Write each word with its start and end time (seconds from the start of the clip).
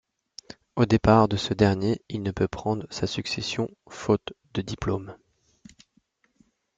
Au 0.75 0.85
départ 0.87 1.27
de 1.27 1.37
ce 1.37 1.53
dernier, 1.53 2.01
il 2.09 2.23
ne 2.23 2.31
peut 2.31 2.47
prendre 2.47 2.87
sa 2.89 3.05
succession, 3.05 3.69
faute 3.87 4.33
de 4.55 4.63
diplômes. 4.63 5.15